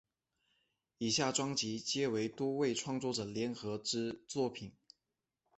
[0.97, 4.73] 以下专辑皆为多位创作者联合之作品。